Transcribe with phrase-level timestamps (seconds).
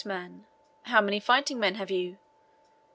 [0.03, 0.47] M.
[0.85, 2.17] "How many fighting men have you?"